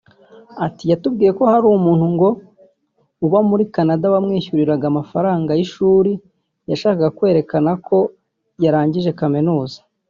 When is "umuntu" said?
1.77-2.05